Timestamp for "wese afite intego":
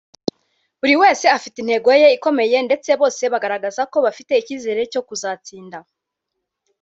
1.01-1.89